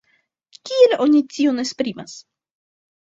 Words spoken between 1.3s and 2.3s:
tion esprimas?